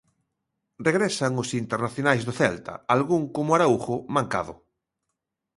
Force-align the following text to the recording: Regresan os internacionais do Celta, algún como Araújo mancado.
Regresan 0.87 1.33
os 1.43 1.49
internacionais 1.61 2.21
do 2.27 2.33
Celta, 2.39 2.73
algún 2.95 3.21
como 3.35 3.51
Araújo 3.57 3.95
mancado. 4.15 4.53